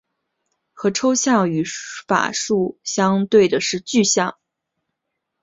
[0.73, 1.63] 和抽象语
[2.07, 4.35] 法树相对的是具体语法树。